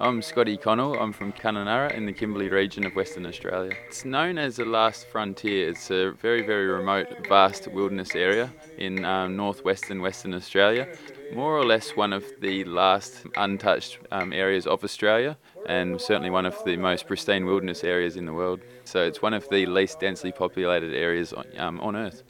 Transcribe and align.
I'm 0.00 0.22
Scotty 0.22 0.56
Connell. 0.56 0.94
I'm 0.98 1.12
from 1.12 1.32
Kununurra 1.32 1.92
in 1.92 2.06
the 2.06 2.12
Kimberley 2.12 2.48
region 2.48 2.86
of 2.86 2.94
Western 2.94 3.26
Australia. 3.26 3.72
It's 3.88 4.04
known 4.04 4.38
as 4.38 4.56
the 4.56 4.64
last 4.64 5.08
frontier. 5.08 5.68
It's 5.68 5.90
a 5.90 6.12
very, 6.12 6.42
very 6.42 6.66
remote, 6.66 7.08
vast 7.28 7.66
wilderness 7.68 8.14
area 8.14 8.52
in 8.78 9.04
um, 9.04 9.36
northwestern 9.36 10.00
Western 10.00 10.32
Australia. 10.32 10.86
More 11.34 11.58
or 11.58 11.64
less 11.64 11.96
one 11.96 12.12
of 12.12 12.24
the 12.40 12.64
last 12.64 13.26
untouched 13.36 13.98
um, 14.12 14.32
areas 14.32 14.64
of 14.66 14.84
Australia 14.84 15.36
and 15.66 16.00
certainly 16.00 16.30
one 16.30 16.46
of 16.46 16.56
the 16.64 16.76
most 16.76 17.08
pristine 17.08 17.46
wilderness 17.46 17.82
areas 17.82 18.16
in 18.16 18.26
the 18.26 18.32
world. 18.32 18.60
So 18.84 19.02
it's 19.02 19.20
one 19.20 19.34
of 19.34 19.48
the 19.48 19.66
least 19.66 19.98
densely 19.98 20.30
populated 20.30 20.94
areas 20.94 21.32
on, 21.32 21.46
um, 21.58 21.80
on 21.80 21.96
Earth. 21.96 22.22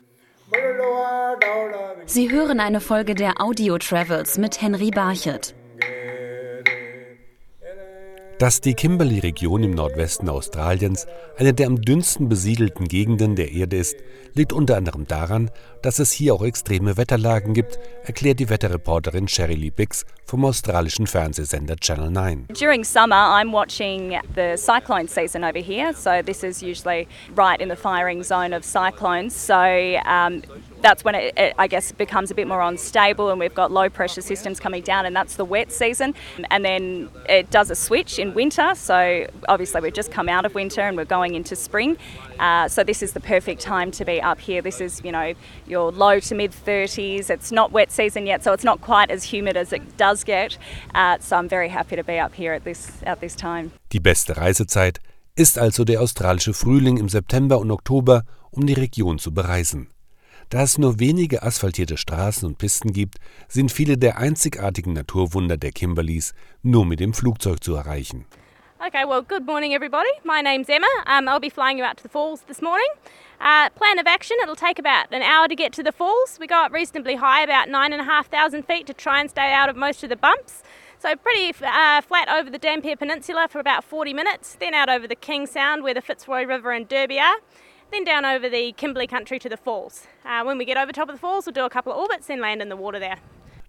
Sie 2.06 2.30
hören 2.30 2.58
eine 2.58 2.80
Folge 2.80 3.14
der 3.14 3.40
Audio 3.40 3.78
Travels 3.78 4.38
mit 4.38 4.60
Henry 4.60 4.90
Barchet. 4.90 5.54
Dass 8.40 8.62
die 8.62 8.72
Kimberley-Region 8.72 9.64
im 9.64 9.72
Nordwesten 9.72 10.30
Australiens 10.30 11.06
eine 11.36 11.52
der 11.52 11.66
am 11.66 11.82
dünnsten 11.82 12.30
besiedelten 12.30 12.88
Gegenden 12.88 13.36
der 13.36 13.52
Erde 13.52 13.76
ist, 13.76 13.96
liegt 14.32 14.54
unter 14.54 14.78
anderem 14.78 15.06
daran, 15.06 15.50
dass 15.82 15.98
es 15.98 16.10
hier 16.10 16.32
auch 16.32 16.42
extreme 16.42 16.96
Wetterlagen 16.96 17.52
gibt, 17.52 17.78
erklärt 18.02 18.40
die 18.40 18.48
Wetterreporterin 18.48 19.28
Sherry 19.28 19.56
Lee 19.56 19.68
Bix 19.68 20.06
vom 20.24 20.46
australischen 20.46 21.06
Fernsehsender 21.06 21.76
Channel 21.76 22.10
9. 22.10 22.46
During 22.58 22.82
summer 22.82 23.14
I'm 23.14 23.52
watching 23.52 24.18
the 24.34 24.56
cyclone 24.56 25.06
season 25.06 25.44
over 25.44 25.60
here, 25.60 25.92
so 25.92 26.22
this 26.24 26.42
is 26.42 26.62
usually 26.62 27.08
right 27.36 27.60
in 27.60 27.68
the 27.68 27.76
firing 27.76 28.22
zone 28.22 28.56
of 28.56 28.64
cyclones. 28.64 29.34
So 29.34 29.52
um, 29.54 30.40
that's 30.82 31.04
when 31.04 31.14
it, 31.14 31.34
it, 31.36 31.54
I 31.58 31.66
guess, 31.66 31.92
becomes 31.92 32.30
a 32.30 32.34
bit 32.34 32.46
more 32.46 32.60
unstable, 32.60 33.30
and 33.30 33.38
we've 33.38 33.54
got 33.54 33.70
low 33.70 33.88
pressure 33.88 34.20
systems 34.20 34.60
coming 34.60 34.82
down, 34.82 35.06
and 35.06 35.14
that's 35.14 35.36
the 35.36 35.44
wet 35.44 35.72
season. 35.72 36.14
And 36.50 36.64
then 36.64 37.08
it 37.28 37.50
does 37.50 37.70
a 37.70 37.74
switch 37.74 38.18
in 38.18 38.34
winter. 38.34 38.74
So 38.74 39.26
obviously, 39.48 39.80
we've 39.80 39.92
just 39.92 40.10
come 40.10 40.28
out 40.28 40.44
of 40.44 40.54
winter 40.54 40.82
and 40.82 40.96
we're 40.96 41.04
going 41.04 41.34
into 41.34 41.56
spring. 41.56 41.96
Uh, 42.38 42.68
so 42.68 42.82
this 42.84 43.02
is 43.02 43.12
the 43.12 43.20
perfect 43.20 43.60
time 43.60 43.90
to 43.92 44.04
be 44.04 44.20
up 44.20 44.40
here. 44.40 44.62
This 44.62 44.80
is, 44.80 45.02
you 45.04 45.12
know, 45.12 45.34
your 45.66 45.92
low 45.92 46.20
to 46.20 46.34
mid 46.34 46.52
30s. 46.52 47.30
It's 47.30 47.52
not 47.52 47.72
wet 47.72 47.92
season 47.92 48.26
yet, 48.26 48.42
so 48.42 48.52
it's 48.52 48.64
not 48.64 48.80
quite 48.80 49.10
as 49.10 49.24
humid 49.24 49.56
as 49.56 49.72
it 49.72 49.96
does 49.96 50.24
get. 50.24 50.58
Uh, 50.94 51.18
so 51.18 51.36
I'm 51.36 51.48
very 51.48 51.68
happy 51.68 51.96
to 51.96 52.04
be 52.04 52.18
up 52.18 52.34
here 52.34 52.52
at 52.52 52.64
this 52.64 52.92
at 53.04 53.20
this 53.20 53.36
time. 53.36 53.72
Die 53.92 54.00
beste 54.00 54.36
Reisezeit 54.36 55.00
ist 55.34 55.58
also 55.58 55.84
der 55.84 56.00
australische 56.00 56.54
Frühling 56.54 56.98
im 56.98 57.08
September 57.08 57.58
und 57.58 57.70
Oktober, 57.70 58.24
um 58.50 58.66
die 58.66 58.74
Region 58.74 59.18
zu 59.18 59.32
bereisen. 59.32 59.88
Da 60.50 60.62
es 60.62 60.78
nur 60.78 60.98
wenige 60.98 61.44
asphaltierte 61.44 61.96
Straßen 61.96 62.44
und 62.44 62.58
Pisten 62.58 62.92
gibt, 62.92 63.18
sind 63.46 63.70
viele 63.70 63.96
der 63.96 64.18
einzigartigen 64.18 64.92
Naturwunder 64.94 65.56
der 65.56 65.70
Kimberleys 65.70 66.34
nur 66.64 66.84
mit 66.84 66.98
dem 66.98 67.14
Flugzeug 67.14 67.62
zu 67.62 67.76
erreichen. 67.76 68.26
Okay, 68.84 69.04
well, 69.06 69.22
good 69.22 69.46
morning, 69.46 69.74
everybody. 69.74 70.10
My 70.24 70.42
name's 70.42 70.68
Emma. 70.68 70.88
Um, 71.06 71.28
I'll 71.28 71.38
be 71.38 71.50
flying 71.50 71.78
you 71.78 71.84
out 71.84 71.98
to 71.98 72.02
the 72.02 72.08
falls 72.08 72.40
this 72.48 72.60
morning. 72.60 72.88
Uh, 73.40 73.70
plan 73.76 74.00
of 74.00 74.08
action 74.08 74.38
it'll 74.42 74.56
take 74.56 74.80
about 74.80 75.12
an 75.12 75.22
hour 75.22 75.46
to 75.46 75.54
get 75.54 75.72
to 75.74 75.84
the 75.84 75.92
falls. 75.92 76.36
We 76.40 76.48
go 76.48 76.64
up 76.64 76.72
reasonably 76.72 77.14
high, 77.14 77.44
about 77.44 77.68
9,500 77.68 78.64
feet, 78.64 78.88
to 78.88 78.92
try 78.92 79.20
and 79.20 79.30
stay 79.30 79.52
out 79.52 79.68
of 79.68 79.76
most 79.76 80.02
of 80.02 80.08
the 80.08 80.16
bumps. 80.16 80.64
So, 80.98 81.14
pretty 81.14 81.54
uh, 81.64 82.00
flat 82.00 82.28
over 82.28 82.50
the 82.50 82.58
Dampier 82.58 82.96
Peninsula 82.96 83.46
for 83.48 83.60
about 83.60 83.84
40 83.84 84.14
minutes, 84.14 84.56
then 84.58 84.74
out 84.74 84.88
over 84.88 85.06
the 85.06 85.14
King 85.14 85.46
Sound 85.46 85.84
where 85.84 85.94
the 85.94 86.02
Fitzroy 86.02 86.44
River 86.44 86.72
and 86.72 86.88
Derby 86.88 87.20
are 87.20 87.36
then 87.90 88.04
down 88.04 88.24
over 88.24 88.48
the 88.48 88.72
Kimberley 88.76 89.06
country 89.06 89.38
to 89.38 89.48
the 89.48 89.56
falls. 89.56 90.06
Uh, 90.24 90.44
when 90.44 90.58
we 90.58 90.64
get 90.64 90.76
over 90.76 90.92
top 90.92 91.08
of 91.08 91.14
the 91.14 91.20
falls, 91.20 91.46
we'll 91.46 91.52
do 91.52 91.64
a 91.64 91.70
couple 91.70 91.92
of 91.92 91.98
orbits, 91.98 92.26
then 92.26 92.40
land 92.40 92.62
in 92.62 92.68
the 92.68 92.76
water 92.76 92.98
there. 92.98 93.18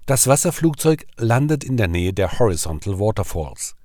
Das 0.06 0.28
Wasserflugzeug 0.28 1.06
landet 1.18 1.64
in 1.64 1.78
der 1.78 1.88
Nähe 1.88 2.14
der 2.14 2.40
Horizontal 2.40 3.00
Waterfalls. 3.00 3.76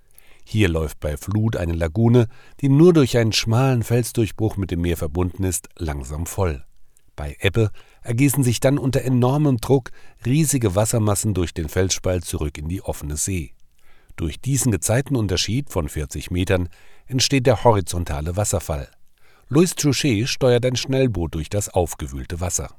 Hier 0.44 0.68
läuft 0.68 1.00
bei 1.00 1.16
Flut 1.16 1.56
eine 1.56 1.72
Lagune, 1.72 2.28
die 2.60 2.68
nur 2.68 2.92
durch 2.92 3.18
einen 3.18 3.32
schmalen 3.32 3.82
Felsdurchbruch 3.82 4.56
mit 4.56 4.70
dem 4.70 4.80
Meer 4.80 4.96
verbunden 4.96 5.44
ist, 5.44 5.68
langsam 5.76 6.24
voll. 6.24 6.64
Bei 7.16 7.36
Ebbe 7.40 7.70
ergießen 8.02 8.44
sich 8.44 8.60
dann 8.60 8.78
unter 8.78 9.02
enormem 9.02 9.56
Druck 9.56 9.90
riesige 10.24 10.74
Wassermassen 10.74 11.34
durch 11.34 11.52
den 11.52 11.68
Felsspalt 11.68 12.24
zurück 12.24 12.58
in 12.58 12.68
die 12.68 12.82
offene 12.82 13.16
See. 13.16 13.54
Durch 14.16 14.40
diesen 14.40 14.72
Gezeitenunterschied 14.72 15.70
von 15.70 15.88
40 15.88 16.30
Metern 16.30 16.68
entsteht 17.06 17.46
der 17.46 17.64
horizontale 17.64 18.36
Wasserfall. 18.36 18.88
Luis 19.48 19.76
Trochet 19.76 20.26
steuert 20.26 20.66
ein 20.66 20.74
Schnellboot 20.74 21.32
durch 21.36 21.48
das 21.48 21.68
aufgewühlte 21.68 22.40
Wasser. 22.40 22.70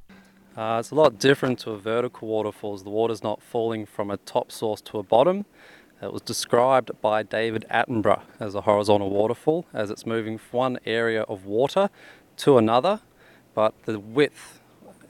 Uh, 0.58 0.80
it's 0.82 0.92
a 0.92 0.96
lot 0.96 1.18
different 1.18 1.58
to 1.58 1.72
a 1.72 1.78
vertical 1.78 2.28
waterfall. 2.28 2.78
The 2.78 2.90
water's 2.90 3.24
not 3.24 3.42
falling 3.42 3.86
from 3.86 4.12
a 4.12 4.18
top 4.18 4.52
source 4.52 4.82
to 4.82 5.00
a 5.00 5.04
bottom. 5.04 5.46
It 6.02 6.12
was 6.12 6.22
described 6.22 6.92
by 7.02 7.24
David 7.24 7.66
Attenborough 7.70 8.20
as 8.38 8.54
a 8.54 8.62
horizontal 8.62 9.10
waterfall, 9.10 9.66
as 9.74 9.90
it's 9.90 10.06
moving 10.06 10.38
from 10.38 10.58
one 10.58 10.80
area 10.86 11.22
of 11.22 11.46
water 11.46 11.90
to 12.44 12.58
another, 12.58 13.00
but 13.56 13.74
the 13.86 13.98
width 13.98 14.60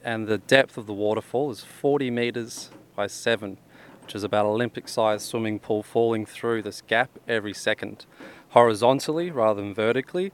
and 0.03 0.27
the 0.27 0.37
depth 0.37 0.77
of 0.77 0.85
the 0.85 0.93
waterfall 0.93 1.49
is 1.49 1.63
40 1.63 2.11
metres 2.11 2.69
by 2.95 3.07
7, 3.07 3.57
which 4.03 4.13
is 4.13 4.23
about 4.23 4.45
Olympic 4.45 4.87
sized 4.87 5.25
swimming 5.25 5.57
pool 5.57 5.81
falling 5.81 6.23
through 6.23 6.61
this 6.61 6.83
gap 6.83 7.09
every 7.27 7.55
second, 7.55 8.05
horizontally 8.49 9.31
rather 9.31 9.59
than 9.59 9.73
vertically, 9.73 10.31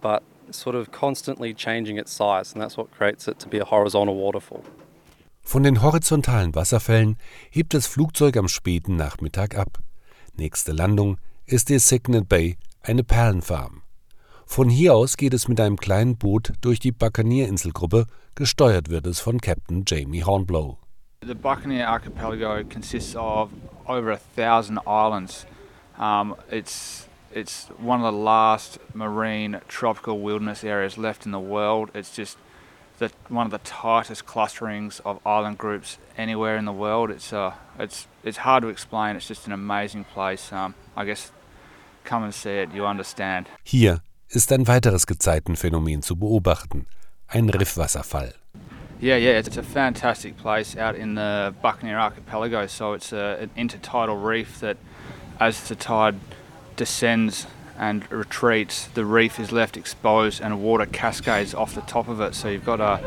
but 0.00 0.22
sort 0.50 0.76
of 0.76 0.90
constantly 0.90 1.54
changing 1.54 1.98
its 1.98 2.12
size, 2.12 2.52
and 2.52 2.62
that's 2.62 2.76
what 2.76 2.90
creates 2.90 3.28
it 3.28 3.38
to 3.38 3.48
be 3.48 3.60
a 3.60 3.64
horizontal 3.64 4.14
waterfall. 4.14 4.62
Von 5.42 5.64
den 5.64 5.82
horizontalen 5.82 6.54
Wasserfällen 6.54 7.16
hebt 7.50 7.74
das 7.74 7.86
Flugzeug 7.86 8.36
am 8.36 8.48
späten 8.48 8.96
Nachmittag 8.96 9.56
ab. 9.56 9.80
Nächste 10.36 10.72
Landung 10.72 11.18
ist 11.46 11.68
die 11.68 11.78
Signet 11.78 12.28
Bay, 12.28 12.56
eine 12.82 13.04
Perlenfarm. 13.04 13.82
Von 14.46 14.68
hier 14.68 14.94
aus 14.94 15.16
geht 15.16 15.34
es 15.34 15.48
mit 15.48 15.60
einem 15.60 15.76
kleinen 15.76 16.16
Boot 16.16 16.52
durch 16.60 16.78
die 16.78 16.92
Buccaneer-Inselgruppe, 16.92 18.06
gesteuert 18.34 18.88
wird 18.88 19.06
es 19.06 19.20
von 19.20 19.40
Captain 19.40 19.84
Jamie 19.86 20.24
Hornblow. 20.24 20.78
The 21.26 21.34
Buccaneer 21.34 21.88
Archipelago 21.88 22.64
consists 22.68 23.14
of 23.14 23.50
over 23.86 24.12
a 24.12 24.18
thousand 24.36 24.78
islands. 24.86 25.46
Um, 25.98 26.34
it's 26.50 27.08
It's 27.34 27.68
one 27.78 28.00
of 28.00 28.04
the 28.04 28.18
last 28.18 28.78
marine 28.94 29.60
tropical 29.68 30.20
wilderness 30.20 30.64
areas 30.64 30.98
left 30.98 31.24
in 31.26 31.32
the 31.32 31.40
world. 31.40 31.90
It's 31.94 32.14
just 32.14 32.36
the, 32.98 33.10
one 33.28 33.46
of 33.46 33.50
the 33.50 33.58
tightest 33.58 34.26
clusterings 34.26 35.00
of 35.04 35.18
island 35.26 35.58
groups 35.58 35.98
anywhere 36.16 36.56
in 36.56 36.64
the 36.64 36.72
world. 36.72 37.10
It's 37.10 37.32
uh, 37.32 37.54
it's 37.78 38.06
it's 38.22 38.38
hard 38.38 38.62
to 38.62 38.68
explain. 38.68 39.16
It's 39.16 39.26
just 39.26 39.46
an 39.46 39.52
amazing 39.52 40.04
place. 40.04 40.52
Um, 40.52 40.74
I 40.96 41.04
guess 41.04 41.32
come 42.04 42.22
and 42.22 42.34
see 42.34 42.58
it, 42.62 42.72
you 42.72 42.86
understand. 42.86 43.48
Hier 43.64 44.02
ist 44.28 44.52
ein 44.52 44.66
weiteres 44.66 45.06
Gezeitenphänomen 45.06 46.02
zu 46.02 46.16
beobachten: 46.16 46.86
ein 47.28 47.48
Riffwasserfall. 47.48 48.34
Yeah, 49.00 49.16
yeah, 49.16 49.36
it's 49.36 49.56
a 49.56 49.64
fantastic 49.64 50.36
place 50.36 50.76
out 50.76 50.94
in 50.94 51.16
the 51.16 51.52
Buccaneer 51.60 51.98
Archipelago. 51.98 52.68
So 52.68 52.92
it's 52.92 53.12
a, 53.12 53.38
an 53.40 53.50
intertidal 53.56 54.22
reef 54.22 54.60
that, 54.60 54.76
as 55.40 55.68
the 55.68 55.74
tide 55.74 56.14
descends 56.82 57.46
and 57.78 58.10
retreats, 58.10 58.88
the 58.94 59.04
reef 59.04 59.38
is 59.38 59.52
left 59.52 59.76
exposed 59.76 60.40
and 60.42 60.60
water 60.60 60.86
cascades 60.86 61.54
off 61.54 61.74
the 61.74 61.80
top 61.82 62.08
of 62.08 62.20
it. 62.20 62.34
So 62.34 62.48
you've 62.48 62.64
got 62.64 62.80
a, 62.80 62.98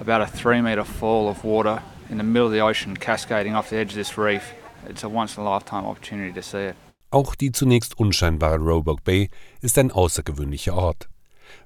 about 0.00 0.20
a 0.20 0.26
three 0.26 0.60
metre 0.60 0.84
fall 0.84 1.28
of 1.28 1.44
water 1.44 1.80
in 2.10 2.18
the 2.18 2.24
middle 2.24 2.48
of 2.48 2.52
the 2.52 2.60
ocean 2.60 2.96
cascading 2.96 3.54
off 3.54 3.70
the 3.70 3.76
edge 3.76 3.90
of 3.90 3.98
this 4.02 4.18
reef. 4.18 4.52
It's 4.88 5.04
a 5.04 5.08
once 5.08 5.36
in 5.36 5.44
a 5.44 5.48
lifetime 5.48 5.84
opportunity 5.86 6.32
to 6.32 6.42
see 6.42 6.70
it. 6.70 6.76
Auch 7.12 7.34
die 7.34 7.52
zunächst 7.52 7.98
unscheinbare 7.98 8.58
Roebuck 8.58 9.04
Bay 9.04 9.30
ist 9.60 9.78
ein 9.78 9.90
außergewöhnlicher 9.92 10.74
Ort. 10.74 11.08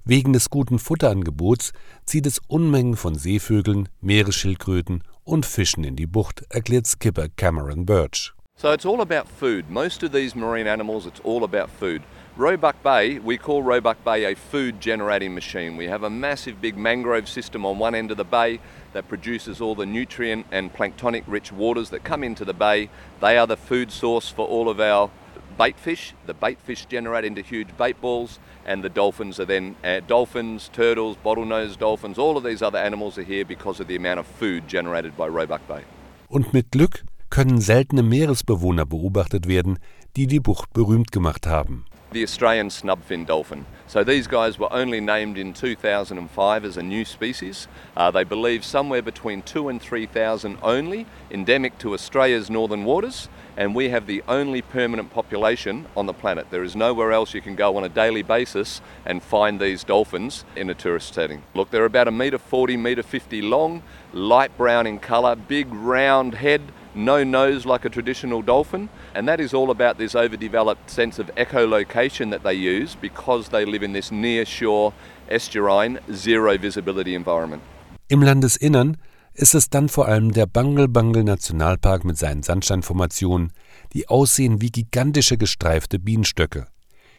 Wegen 0.04 0.32
des 0.32 0.50
guten 0.50 0.78
Futterangebots 0.78 1.72
zieht 2.04 2.26
es 2.26 2.40
Unmengen 2.46 2.96
von 2.96 3.14
Seevögeln, 3.14 3.88
Meeresschildkröten 4.00 5.02
und 5.22 5.46
Fischen 5.46 5.84
in 5.84 5.96
die 5.96 6.06
Bucht, 6.06 6.44
erklärt 6.50 6.86
Skipper 6.86 7.28
Cameron 7.28 7.84
Birch. 7.84 8.32
So 8.64 8.72
it's 8.72 8.86
all 8.86 9.02
about 9.02 9.28
food. 9.28 9.68
Most 9.68 10.02
of 10.02 10.12
these 10.12 10.34
marine 10.34 10.66
animals, 10.66 11.04
it's 11.04 11.20
all 11.20 11.44
about 11.44 11.68
food. 11.68 12.02
Roebuck 12.34 12.82
Bay, 12.82 13.18
we 13.18 13.36
call 13.36 13.62
Roebuck 13.62 14.02
Bay 14.04 14.24
a 14.24 14.34
food 14.34 14.80
generating 14.80 15.34
machine. 15.34 15.76
We 15.76 15.84
have 15.88 16.02
a 16.02 16.08
massive 16.08 16.62
big 16.62 16.74
mangrove 16.74 17.28
system 17.28 17.66
on 17.66 17.78
one 17.78 17.94
end 17.94 18.10
of 18.10 18.16
the 18.16 18.24
bay 18.24 18.60
that 18.94 19.06
produces 19.06 19.60
all 19.60 19.74
the 19.74 19.84
nutrient 19.84 20.46
and 20.50 20.72
planktonic 20.72 21.24
rich 21.26 21.52
waters 21.52 21.90
that 21.90 22.04
come 22.04 22.24
into 22.24 22.42
the 22.46 22.54
bay. 22.54 22.88
They 23.20 23.36
are 23.36 23.46
the 23.46 23.58
food 23.58 23.92
source 23.92 24.30
for 24.30 24.46
all 24.46 24.70
of 24.70 24.80
our 24.80 25.10
bait 25.58 25.78
fish. 25.78 26.14
The 26.24 26.32
bait 26.32 26.58
fish 26.58 26.86
generate 26.86 27.26
into 27.26 27.42
huge 27.42 27.76
bait 27.76 28.00
balls, 28.00 28.38
and 28.64 28.82
the 28.82 28.88
dolphins 28.88 29.38
are 29.38 29.44
then 29.44 29.76
uh, 29.84 30.00
dolphins, 30.06 30.70
turtles, 30.72 31.18
bottlenose 31.22 31.76
dolphins, 31.76 32.18
all 32.18 32.38
of 32.38 32.44
these 32.44 32.62
other 32.62 32.78
animals 32.78 33.18
are 33.18 33.24
here 33.24 33.44
because 33.44 33.78
of 33.78 33.88
the 33.88 33.96
amount 33.96 34.20
of 34.20 34.26
food 34.26 34.68
generated 34.68 35.18
by 35.18 35.26
Roebuck 35.26 35.68
Bay. 35.68 35.82
Und 36.30 36.54
mit 36.54 36.70
Glück 36.70 37.04
können 37.34 37.60
seltene 37.60 38.04
Meeresbewohner 38.04 38.86
beobachtet 38.86 39.48
werden, 39.48 39.80
die 40.16 40.28
die 40.28 40.38
Bucht 40.38 40.72
berühmt 40.72 41.10
gemacht 41.10 41.48
haben. 41.48 41.84
the 42.14 42.22
Australian 42.22 42.70
snubfin 42.70 43.26
dolphin. 43.26 43.66
So 43.88 44.04
these 44.04 44.28
guys 44.28 44.56
were 44.58 44.72
only 44.72 45.00
named 45.00 45.36
in 45.36 45.52
2005 45.52 46.64
as 46.64 46.76
a 46.76 46.82
new 46.82 47.04
species. 47.04 47.66
Uh, 47.96 48.10
they 48.12 48.22
believe 48.22 48.64
somewhere 48.64 49.02
between 49.02 49.42
two 49.42 49.68
and 49.68 49.82
3,000 49.82 50.58
only, 50.62 51.06
endemic 51.30 51.76
to 51.78 51.92
Australia's 51.92 52.48
northern 52.48 52.84
waters, 52.84 53.28
and 53.56 53.74
we 53.74 53.88
have 53.88 54.06
the 54.06 54.22
only 54.28 54.62
permanent 54.62 55.10
population 55.12 55.86
on 55.96 56.06
the 56.06 56.14
planet. 56.14 56.46
There 56.50 56.62
is 56.62 56.76
nowhere 56.76 57.12
else 57.12 57.34
you 57.34 57.40
can 57.40 57.56
go 57.56 57.76
on 57.76 57.82
a 57.82 57.88
daily 57.88 58.22
basis 58.22 58.80
and 59.04 59.22
find 59.22 59.60
these 59.60 59.82
dolphins 59.82 60.44
in 60.54 60.70
a 60.70 60.74
tourist 60.74 61.12
setting. 61.12 61.42
Look, 61.52 61.70
they're 61.70 61.84
about 61.84 62.08
a 62.08 62.12
metre 62.12 62.38
40, 62.38 62.76
metre 62.76 63.02
50 63.02 63.42
long, 63.42 63.82
light 64.12 64.56
brown 64.56 64.86
in 64.86 65.00
colour, 65.00 65.34
big 65.34 65.66
round 65.74 66.36
head, 66.36 66.62
no 66.94 67.24
nose 67.24 67.66
like 67.66 67.84
a 67.84 67.90
traditional 67.90 68.42
dolphin, 68.42 68.88
and 69.14 69.28
that 69.28 69.40
is 69.40 69.54
all 69.54 69.70
about 69.70 69.98
this 69.98 70.14
overdeveloped 70.14 70.90
sense 70.90 71.18
of 71.18 71.30
echolocation 71.36 72.30
that 72.30 72.42
they 72.42 72.54
use 72.54 72.96
because 73.00 73.50
they 73.50 73.64
live 73.64 73.84
in 73.84 73.92
this 73.92 74.10
near 74.10 74.46
shore 74.46 74.92
estuarine 75.30 75.98
zero 76.12 76.56
visibility 76.58 77.14
environment. 77.14 77.62
Im 78.08 78.22
Landesinnern 78.22 78.96
ist 79.32 79.54
es 79.54 79.68
dann 79.68 79.88
vor 79.88 80.06
allem 80.06 80.32
der 80.32 80.46
Bangle-Bangle-Nationalpark 80.46 82.04
mit 82.04 82.16
seinen 82.16 82.42
Sandsteinformationen, 82.42 83.52
die 83.92 84.08
aussehen 84.08 84.60
wie 84.60 84.70
gigantische 84.70 85.36
gestreifte 85.36 85.98
Bienenstöcke. 85.98 86.66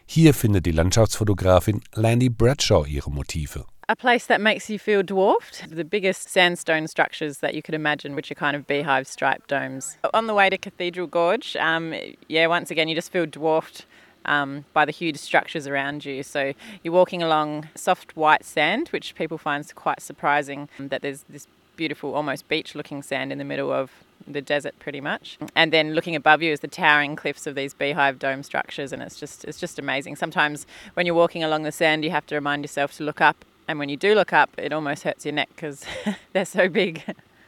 Hier 0.06 0.32
findet 0.32 0.66
die 0.66 0.72
Landschaftsfotografin 0.72 1.82
Landy 1.94 2.30
Bradshaw 2.30 2.86
ihre 2.86 3.10
Motive. 3.10 3.64
A 3.88 3.96
place 3.96 4.26
that 4.26 4.40
makes 4.40 4.68
you 4.68 4.78
feel 4.78 5.02
dwarfed. 5.02 5.70
The 5.70 5.84
biggest 5.84 6.28
sandstone 6.28 6.88
structures 6.88 7.38
that 7.38 7.54
you 7.54 7.62
could 7.62 7.74
imagine, 7.74 8.14
which 8.14 8.30
are 8.30 8.34
kind 8.34 8.56
of 8.56 8.66
beehive 8.66 9.06
striped 9.06 9.48
domes. 9.48 9.96
On 10.12 10.26
the 10.26 10.34
way 10.34 10.50
to 10.50 10.58
Cathedral 10.58 11.06
Gorge, 11.06 11.56
um, 11.56 11.94
yeah, 12.28 12.46
once 12.46 12.70
again, 12.70 12.88
you 12.88 12.94
just 12.94 13.12
feel 13.12 13.26
dwarfed 13.26 13.86
um, 14.24 14.64
by 14.72 14.84
the 14.84 14.92
huge 14.92 15.18
structures 15.18 15.68
around 15.68 16.04
you. 16.04 16.24
So 16.24 16.52
you're 16.82 16.94
walking 16.94 17.22
along 17.22 17.68
soft 17.76 18.16
white 18.16 18.44
sand, 18.44 18.88
which 18.88 19.14
people 19.14 19.38
find 19.38 19.72
quite 19.76 20.02
surprising 20.02 20.68
that 20.78 21.02
there's 21.02 21.24
this 21.28 21.46
beautiful, 21.76 22.14
almost 22.14 22.48
beach 22.48 22.74
looking 22.74 23.02
sand 23.02 23.30
in 23.30 23.38
the 23.38 23.44
middle 23.44 23.72
of 23.72 23.90
the 24.26 24.40
desert 24.40 24.76
pretty 24.80 25.00
much. 25.00 25.38
And 25.54 25.72
then 25.72 25.94
looking 25.94 26.16
above 26.16 26.42
you 26.42 26.50
is 26.50 26.60
the 26.60 26.68
towering 26.68 27.14
cliffs 27.14 27.46
of 27.46 27.54
these 27.54 27.74
beehive 27.74 28.18
dome 28.18 28.42
structures 28.42 28.92
and 28.92 29.02
it's 29.02 29.20
just 29.20 29.44
it's 29.44 29.60
just 29.60 29.78
amazing. 29.78 30.16
Sometimes 30.16 30.66
when 30.94 31.06
you're 31.06 31.14
walking 31.14 31.44
along 31.44 31.64
the 31.64 31.70
sand 31.70 32.02
you 32.02 32.10
have 32.10 32.26
to 32.26 32.34
remind 32.34 32.64
yourself 32.64 32.96
to 32.96 33.04
look 33.04 33.20
up 33.20 33.44
and 33.66 33.78
when 33.78 33.88
you 33.88 33.96
do 33.96 34.14
look 34.14 34.32
up 34.32 34.50
it 34.58 34.72
almost 34.72 35.04
hurts 35.04 35.24
your 35.24 35.34
neck 35.34 35.48
because 35.54 35.84
they're 36.32 36.44
so 36.44 36.68
big. 36.68 37.02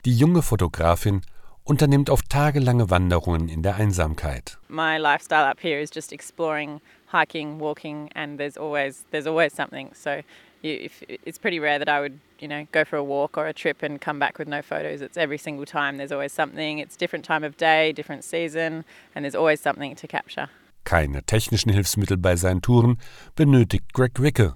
Die 0.05 0.13
junge 0.13 0.43
Fotografin 0.43 1.23
unternimmt 1.65 2.09
auf 2.11 2.23
tagelange 2.23 2.91
Wanderungen 2.91 3.49
in 3.49 3.63
der 3.63 3.77
Einsamkeit. 3.77 4.57
My 4.69 4.99
lifestyle 4.99 5.45
up 5.45 5.61
here 5.61 5.81
is 5.81 5.91
just 5.91 6.13
exploring, 6.13 6.81
hiking, 7.13 7.59
walking 7.59 8.11
and 8.15 8.39
there's 8.39 8.57
always 8.57 9.05
there's 9.11 9.27
always 9.27 9.53
something. 9.53 9.91
So 9.95 10.23
you, 10.63 10.79
if, 10.83 11.03
it's 11.09 11.39
pretty 11.39 11.61
rare 11.61 11.79
that 11.79 11.89
I 11.89 12.01
would, 12.01 12.19
you 12.39 12.49
know, 12.49 12.67
go 12.73 12.85
for 12.85 12.97
a 12.97 13.05
walk 13.05 13.37
or 13.37 13.47
a 13.47 13.53
trip 13.53 13.83
and 13.83 14.01
come 14.01 14.19
back 14.19 14.39
with 14.39 14.49
no 14.49 14.63
photos. 14.63 15.01
It's 15.01 15.17
every 15.17 15.39
single 15.39 15.67
time. 15.67 15.99
There's 15.99 16.13
always 16.13 16.33
something. 16.33 16.79
It's 16.79 16.97
different 16.97 17.25
time 17.25 17.45
of 17.45 17.57
day, 17.57 17.93
different 17.93 18.25
season, 18.25 18.85
and 19.15 19.25
there's 19.25 19.35
always 19.35 19.61
something 19.61 19.95
to 19.97 20.07
capture. 20.07 20.49
Keine 20.85 21.23
technischen 21.27 21.71
Hilfsmittel 21.71 22.17
bei 22.17 22.37
seinen 22.37 22.63
Touren 22.63 22.99
benötigt 23.37 23.93
Greg 23.93 24.19
Wicke. 24.21 24.55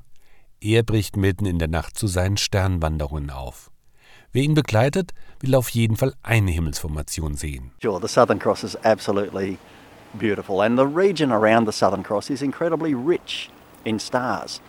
Er 0.64 0.84
bricht 0.84 1.16
mitten 1.16 1.44
in 1.44 1.58
der 1.58 1.66
Nacht 1.66 1.98
zu 1.98 2.06
seinen 2.06 2.36
Sternwanderungen 2.36 3.30
auf. 3.30 3.72
Wer 4.30 4.44
ihn 4.44 4.54
begleitet, 4.54 5.12
will 5.40 5.56
auf 5.56 5.68
jeden 5.70 5.96
Fall 5.96 6.14
eine 6.22 6.52
Himmelsformation 6.52 7.34
sehen. 7.34 7.72
Sure, 7.82 8.00
the 8.00 8.06
Southern 8.06 8.38
Cross 8.38 8.62
is 8.62 8.76
absolutely 8.84 9.58
beautiful, 10.14 10.62
and 10.62 10.78
the 10.78 10.86
region 10.86 11.32
around 11.32 11.66
the 11.66 11.72
Southern 11.72 12.04
Cross 12.04 12.30
is 12.30 12.42
incredibly 12.42 12.94
rich 12.94 13.50
in 13.84 13.98
stars. 13.98 14.60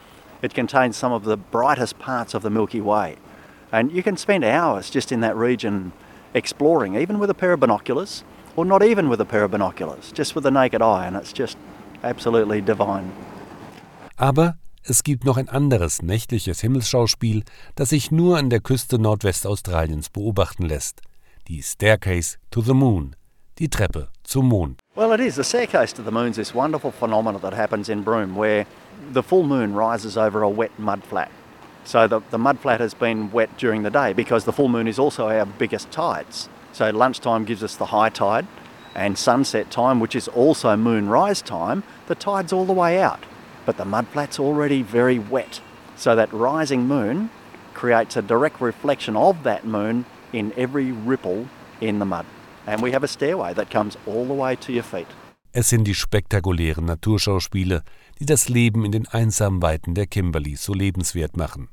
It 0.42 0.56
contains 0.56 0.98
some 0.98 1.14
of 1.14 1.26
the 1.26 1.38
brightest 1.38 2.00
parts 2.00 2.34
of 2.34 2.42
the 2.42 2.50
Milky 2.50 2.82
Way. 2.82 3.18
And 3.72 3.92
you 3.92 4.02
can 4.02 4.18
spend 4.18 4.44
hours 4.44 4.90
just 4.90 5.12
in 5.12 5.22
that 5.22 5.36
region 5.36 5.92
exploring, 6.34 6.96
even 6.96 7.20
with 7.20 7.30
a 7.30 7.36
pair 7.36 7.54
of 7.54 7.60
binoculars, 7.60 8.24
or 8.56 8.66
not 8.66 8.82
even 8.82 9.10
with 9.10 9.22
a 9.22 9.26
pair 9.26 9.44
of 9.44 9.52
binoculars, 9.52 10.12
just 10.12 10.34
with 10.34 10.44
the 10.44 10.50
naked 10.50 10.82
eye, 10.82 11.06
and 11.06 11.16
it's 11.16 11.32
just 11.32 11.56
absolutely 12.02 12.62
divine. 12.62 13.12
Aber 14.18 14.58
es 14.86 15.04
gibt 15.04 15.24
noch 15.24 15.38
ein 15.38 15.50
anderes 15.50 16.02
nächtliches 16.02 16.60
Himmelsschauspiel, 16.60 17.44
das 17.76 17.90
sich 17.90 18.12
nur 18.12 18.38
an 18.38 18.50
der 18.50 18.60
Küste 18.60 19.00
Nordwestaustraliens 19.00 20.10
beobachten 20.10 20.64
lässt. 20.64 21.02
Die 21.48 21.62
Staircase 21.62 22.38
to 22.52 22.62
the 22.62 22.74
Moon, 22.74 23.16
die 23.60 23.70
Treppe 23.70 24.10
zum 24.24 24.50
Mond. 24.50 24.80
Well, 24.96 25.14
it 25.14 25.20
is. 25.20 25.36
The 25.36 25.44
staircase 25.44 25.94
to 25.96 26.04
the 26.04 26.12
moon 26.12 26.32
is 26.32 26.36
this 26.36 26.54
wonderful 26.54 26.92
phenomenon 26.92 27.42
that 27.42 27.54
happens 27.54 27.90
in 27.90 28.04
Broome 28.04 28.36
where 28.36 28.66
the 29.14 29.24
full 29.24 29.44
moon 29.44 29.74
rises 29.74 30.18
over 30.18 30.44
a 30.44 30.50
wet 30.50 30.78
mud 30.78 31.04
flat. 31.04 31.32
So 31.86 32.08
the, 32.08 32.22
the 32.30 32.38
mud 32.38 32.60
flat 32.60 32.80
has 32.80 32.94
been 32.94 33.32
wet 33.32 33.58
during 33.58 33.84
the 33.84 33.90
day 33.90 34.14
because 34.14 34.46
the 34.46 34.54
full 34.54 34.70
moon 34.70 34.88
is 34.88 35.00
also 35.00 35.28
our 35.28 35.46
biggest 35.46 35.92
tides. 35.92 36.50
So 36.72 36.90
lunchtime 36.90 37.46
gives 37.46 37.64
us 37.64 37.76
the 37.76 37.88
high 37.88 38.10
tide, 38.10 38.48
and 38.96 39.18
sunset 39.18 39.72
time, 39.72 40.00
which 40.00 40.16
is 40.16 40.28
also 40.28 40.76
moonrise 40.76 41.42
time, 41.42 41.84
the 42.08 42.16
tide's 42.16 42.54
all 42.54 42.66
the 42.66 42.74
way 42.74 43.02
out. 43.02 43.20
But 43.66 43.78
the 43.78 43.86
mud 43.86 44.08
flat's 44.08 44.40
already 44.40 44.82
very 44.82 45.20
wet. 45.20 45.62
So 45.96 46.16
that 46.16 46.34
rising 46.34 46.88
moon 46.88 47.30
creates 47.74 48.18
a 48.18 48.22
direct 48.22 48.62
reflection 48.62 49.16
of 49.16 49.44
that 49.44 49.66
moon 49.66 50.06
in 50.32 50.52
every 50.58 50.92
ripple 50.92 51.48
in 51.82 52.00
the 52.00 52.06
mud. 52.06 52.26
And 52.66 52.82
we 52.82 52.92
have 52.92 53.04
a 53.04 53.08
stairway 53.08 53.54
that 53.54 53.70
comes 53.70 53.98
all 54.06 54.26
the 54.26 54.34
way 54.34 54.56
to 54.56 54.72
your 54.72 54.84
feet. 54.84 55.08
Es 55.56 55.70
sind 55.70 55.84
die 55.86 55.94
spektakulären 55.94 56.86
Naturschauspiele, 56.86 57.84
die 58.20 58.26
das 58.26 58.50
Leben 58.50 58.86
in 58.86 58.92
den 58.92 59.08
einsamen 59.08 59.62
Weiten 59.62 59.94
der 59.94 60.08
Kimberley 60.08 60.56
so 60.56 60.74
lebenswert 60.74 61.38
machen. 61.38 61.70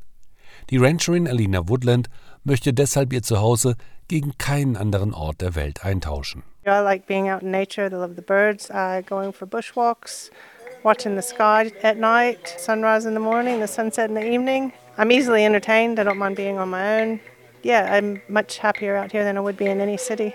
Die 0.68 0.76
Rancherin 0.76 1.26
Alina 1.26 1.66
Woodland 1.68 2.08
möchte 2.44 2.74
deshalb 2.74 3.12
ihr 3.12 3.22
Zuhause 3.22 3.76
gegen 4.08 4.36
keinen 4.36 4.76
anderen 4.76 5.14
Ort 5.14 5.40
der 5.40 5.54
Welt 5.54 5.84
eintauschen. 5.84 6.42
I 6.66 6.82
like 6.82 7.06
being 7.06 7.30
out 7.30 7.42
in 7.42 7.50
nature. 7.50 7.86
I 7.86 7.90
love 7.90 8.14
the 8.16 8.22
birds. 8.22 8.70
Uh, 8.70 9.00
going 9.00 9.32
for 9.32 9.46
bushwalks, 9.46 10.30
watching 10.82 11.16
the 11.16 11.22
sky 11.22 11.70
at 11.82 11.96
night, 11.96 12.54
sunrise 12.58 13.06
in 13.06 13.14
the 13.14 13.20
morning, 13.20 13.60
the 13.60 13.68
sunset 13.68 14.08
in 14.08 14.14
the 14.14 14.26
evening. 14.26 14.72
I'm 14.98 15.10
easily 15.10 15.44
entertained. 15.44 15.98
I 15.98 16.04
don't 16.04 16.18
mind 16.18 16.36
being 16.36 16.58
on 16.58 16.68
my 16.68 17.00
own. 17.00 17.20
Yeah, 17.62 17.92
I'm 17.92 18.22
much 18.28 18.58
happier 18.58 18.96
out 18.96 19.12
here 19.12 19.24
than 19.24 19.36
I 19.36 19.40
would 19.40 19.56
be 19.56 19.66
in 19.66 19.80
any 19.80 19.96
city. 19.96 20.34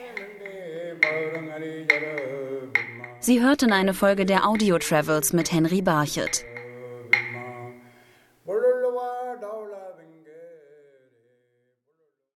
Sie 3.20 3.42
hörten 3.42 3.72
eine 3.72 3.94
Folge 3.94 4.26
der 4.26 4.46
Audio 4.46 4.78
Travels 4.78 5.34
mit 5.34 5.52
Henry 5.52 5.82
Barchet. 5.82 6.46